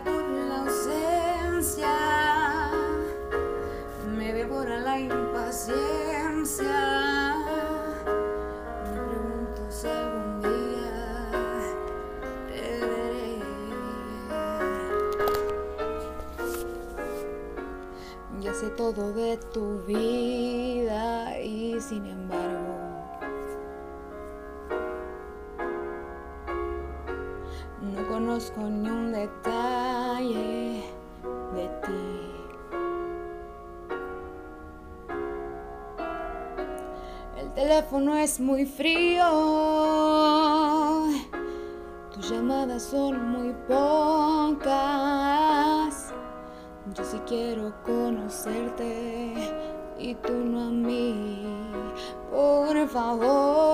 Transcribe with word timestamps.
Por 0.00 0.22
la 0.48 0.62
ausencia, 0.62 1.94
me 4.16 4.32
devora 4.32 4.80
la 4.80 4.98
impaciencia. 4.98 5.74
Me 8.90 9.00
pregunto 9.10 9.60
si 9.68 9.88
algún 9.88 10.40
día 10.40 11.30
te 12.48 12.80
veré. 12.86 13.42
Ya 18.40 18.54
sé 18.54 18.70
todo 18.70 19.12
de 19.12 19.36
tu 19.52 19.82
vida 19.82 21.38
y 21.38 21.78
sin 21.82 22.06
embargo 22.06 22.72
no 27.82 28.06
conozco 28.08 28.60
ni 28.62 28.88
un 28.88 29.12
detalle 29.12 29.81
de 30.30 31.68
ti. 31.82 31.92
El 37.38 37.52
teléfono 37.54 38.14
es 38.16 38.38
muy 38.40 38.66
frío. 38.66 39.24
Tus 42.14 42.30
llamadas 42.30 42.82
son 42.82 43.30
muy 43.30 43.52
pocas. 43.66 44.72
Yo 46.94 47.04
sí 47.04 47.20
quiero 47.26 47.72
conocerte 47.84 49.32
y 49.98 50.14
tú 50.16 50.32
no 50.32 50.62
a 50.66 50.70
mí. 50.70 51.46
Por 52.30 52.88
favor, 52.88 53.71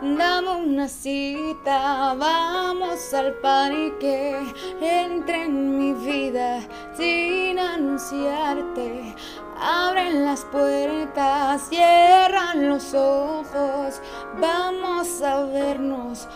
dame 0.00 0.56
una 0.56 0.88
cita. 0.88 2.14
Vamos 2.14 3.14
al 3.14 3.34
parque. 3.34 4.36
Entra 4.80 5.44
en 5.44 5.78
mi 5.78 5.92
vida 5.92 6.60
sin 6.96 7.58
anunciarte. 7.58 9.14
Abren 9.60 10.24
las 10.24 10.44
puertas, 10.44 11.68
cierran 11.68 12.68
los 12.68 12.94
ojos. 12.94 14.00
Vamos 14.40 15.22
a 15.22 15.44
vernos 15.46 16.28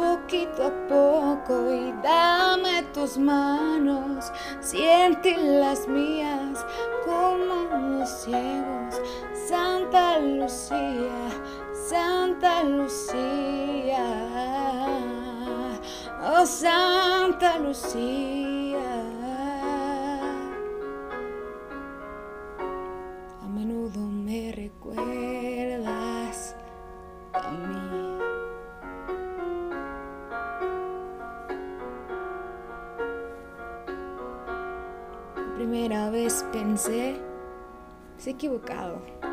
poquito 0.00 0.64
a 0.64 0.88
poco 0.88 1.70
y 1.70 1.92
dame 2.02 2.82
tus 2.94 3.18
manos, 3.18 4.32
siente 4.60 5.36
las 5.36 5.86
mías 5.88 6.64
como 7.04 7.98
los 7.98 8.08
ciegos. 8.08 9.00
Santa 9.48 10.18
Lucía, 10.18 11.28
Santa 11.90 12.62
Lucía, 12.62 13.98
oh 16.22 16.46
Santa 16.46 17.58
Lucía. 17.58 18.78
A 23.42 23.48
menudo 23.48 23.98
me 23.98 24.52
recuerdas 24.52 24.94
a 27.32 27.50
mí. 27.50 28.18
primera 35.56 36.08
vez 36.10 36.46
pensé, 36.52 37.20
se 38.16 38.30
equivocado. 38.30 39.29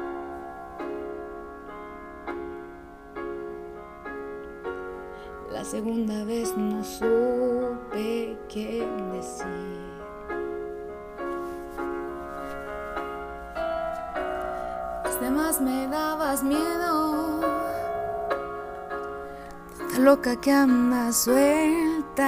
Segunda 5.67 6.23
vez 6.23 6.55
no 6.55 6.81
supe 6.81 8.37
qué 8.47 8.87
decir. 9.11 9.91
Las 15.03 15.19
demás 15.19 15.59
me 15.59 15.87
dabas 15.87 16.41
miedo. 16.41 17.41
Tanta 19.77 19.99
loca 19.99 20.39
que 20.39 20.51
anda 20.53 21.11
suelta. 21.11 22.23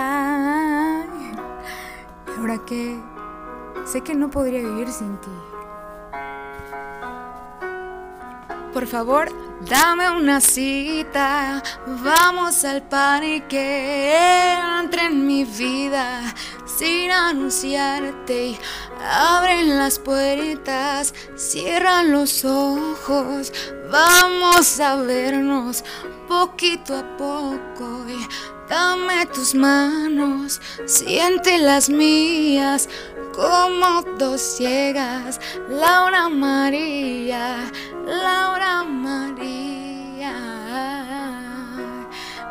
¿Y 2.28 2.40
ahora 2.40 2.58
qué? 2.66 3.00
Sé 3.86 4.02
que 4.02 4.16
no 4.16 4.30
podría 4.30 4.60
vivir 4.60 4.90
sin 4.90 5.16
ti. 5.22 5.32
Por 8.74 8.86
favor, 8.86 9.30
dame 9.62 10.10
una 10.12 10.42
cita. 10.42 11.62
Vamos 11.86 12.64
al 12.66 12.84
parque. 12.84 14.14
Entra 14.80 15.08
en 15.08 15.26
mi 15.26 15.44
vida 15.44 16.22
sin 16.66 17.12
anunciarte. 17.12 18.58
Abren 19.02 19.78
las 19.78 20.00
puertas, 20.00 21.14
cierran 21.36 22.12
los 22.12 22.46
ojos. 22.46 23.52
Vamos 23.92 24.80
a 24.80 24.96
vernos 24.98 25.84
poquito 26.28 26.96
a 26.96 27.18
poco. 27.18 28.06
Dame 28.70 29.26
tus 29.26 29.56
manos, 29.56 30.62
siente 30.86 31.58
las 31.58 31.90
mías 31.90 32.88
como 33.34 34.04
dos 34.18 34.40
ciegas. 34.40 35.40
Laura 35.68 36.30
María, 36.30 37.72
Laura 38.06 38.84
María, 38.84 40.36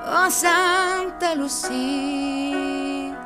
oh 0.07 0.29
Santa 0.31 1.37
Lucía. 1.37 3.17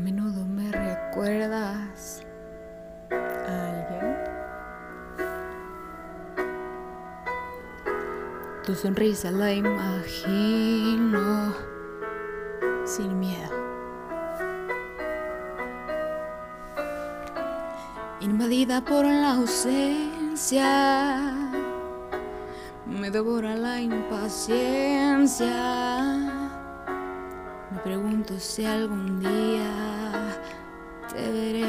Menudo 0.00 0.46
me 0.46 0.72
recuerdas 0.72 2.24
a 3.10 3.68
alguien. 3.68 4.16
Tu 8.64 8.74
sonrisa 8.74 9.30
la 9.30 9.52
imagino 9.52 11.54
sin 12.84 13.18
miedo. 13.18 13.60
Invadida 18.20 18.82
por 18.84 19.04
la 19.04 19.34
ausencia, 19.34 21.20
me 22.86 23.10
devora 23.10 23.56
la 23.56 23.80
impaciencia. 23.80 26.39
Pregunto 27.84 28.38
si 28.38 28.66
algún 28.66 29.20
día 29.20 30.38
te 31.08 31.32
veré. 31.32 31.64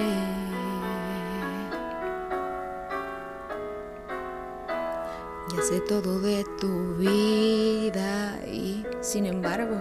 Ya 5.56 5.62
sé 5.62 5.80
todo 5.80 6.20
de 6.20 6.46
tu 6.60 6.96
vida 6.96 8.40
y 8.46 8.86
sin 9.00 9.26
embargo 9.26 9.78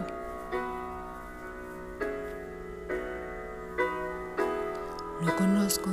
no 5.21 5.37
conozco 5.37 5.91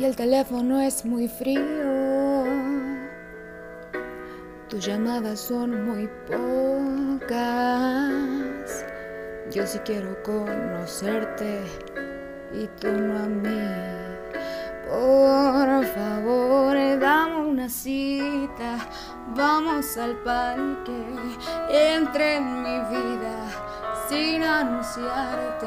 y 0.00 0.04
el 0.06 0.16
teléfono 0.16 0.80
es 0.80 1.04
muy 1.04 1.28
frío. 1.28 1.60
Tus 4.70 4.86
llamadas 4.86 5.38
son 5.40 5.84
muy 5.84 6.08
pocas. 6.26 7.36
Yo 9.50 9.66
sí 9.66 9.78
quiero 9.80 10.16
conocerte 10.22 11.60
y 12.54 12.66
tú 12.80 12.88
no 12.88 13.18
a 13.18 13.26
mí. 13.26 13.60
Por 14.88 15.84
favor, 15.84 16.98
dame 16.98 17.36
una 17.36 17.68
cita. 17.68 18.78
Vamos 19.36 19.98
al 19.98 20.16
parque. 20.22 21.04
Entre 21.68 22.36
en 22.36 22.62
mi 22.62 22.78
vida 22.88 23.36
sin 24.08 24.42
anunciarte. 24.42 25.66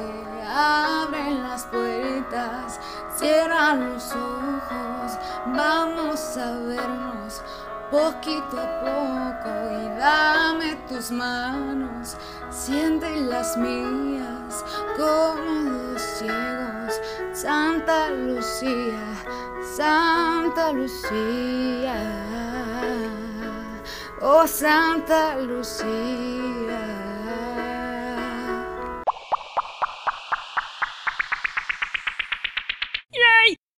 Las 1.53 1.65
puertas, 1.65 2.79
cierran 3.15 3.93
los 3.93 4.11
ojos. 4.11 5.19
Vamos 5.55 6.35
a 6.35 6.57
vernos 6.57 7.43
poquito 7.91 8.57
a 8.59 8.79
poco 8.81 9.49
y 9.71 9.99
dame 9.99 10.75
tus 10.89 11.11
manos, 11.11 12.17
siente 12.49 13.21
las 13.21 13.55
mías 13.55 14.65
como 14.97 15.91
dos 15.91 16.01
ciegos. 16.01 16.99
Santa 17.33 18.09
Lucía, 18.09 18.97
Santa 19.77 20.71
Lucía, 20.71 21.95
oh 24.21 24.47
Santa 24.47 25.35
Lucía. 25.35 27.02